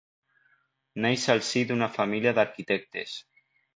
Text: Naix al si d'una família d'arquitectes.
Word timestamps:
Naix 1.03 1.25
al 1.33 1.43
si 1.49 1.63
d'una 1.73 1.91
família 1.99 2.33
d'arquitectes. 2.39 3.15